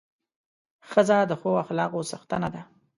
[0.89, 2.61] ښځه د ښو اخلاقو څښتنه ده.